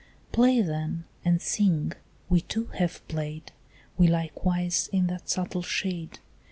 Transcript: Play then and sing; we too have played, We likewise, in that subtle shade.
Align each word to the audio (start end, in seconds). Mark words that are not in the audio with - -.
Play 0.31 0.61
then 0.61 1.03
and 1.23 1.39
sing; 1.39 1.91
we 2.27 2.41
too 2.41 2.65
have 2.79 3.07
played, 3.07 3.51
We 3.99 4.07
likewise, 4.07 4.89
in 4.91 5.05
that 5.05 5.29
subtle 5.29 5.61
shade. 5.61 6.17